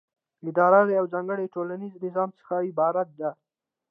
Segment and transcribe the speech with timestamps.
[0.47, 3.31] اداره له یوه ځانګړي ټولنیز نظام څخه عبارت ده.